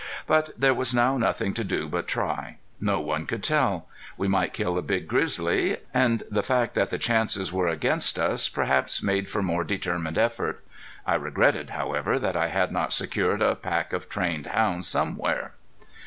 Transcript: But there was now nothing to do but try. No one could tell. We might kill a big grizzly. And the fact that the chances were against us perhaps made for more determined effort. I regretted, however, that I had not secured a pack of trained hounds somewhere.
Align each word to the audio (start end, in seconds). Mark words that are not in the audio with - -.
But 0.25 0.53
there 0.59 0.73
was 0.73 0.95
now 0.95 1.15
nothing 1.19 1.53
to 1.53 1.63
do 1.63 1.87
but 1.87 2.07
try. 2.07 2.57
No 2.79 2.99
one 2.99 3.27
could 3.27 3.43
tell. 3.43 3.87
We 4.17 4.27
might 4.27 4.51
kill 4.51 4.75
a 4.75 4.81
big 4.81 5.07
grizzly. 5.07 5.77
And 5.93 6.23
the 6.31 6.41
fact 6.41 6.73
that 6.73 6.89
the 6.89 6.97
chances 6.97 7.53
were 7.53 7.67
against 7.67 8.17
us 8.17 8.49
perhaps 8.49 9.03
made 9.03 9.29
for 9.29 9.43
more 9.43 9.63
determined 9.63 10.17
effort. 10.17 10.65
I 11.05 11.13
regretted, 11.13 11.69
however, 11.69 12.17
that 12.17 12.35
I 12.35 12.47
had 12.47 12.71
not 12.71 12.93
secured 12.93 13.43
a 13.43 13.53
pack 13.55 13.93
of 13.93 14.09
trained 14.09 14.47
hounds 14.47 14.87
somewhere. 14.87 15.51